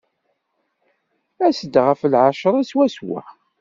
As-d 1.45 1.75
ɣef 1.85 2.01
lɛecṛa 2.13 2.61
swaswa. 2.69 3.21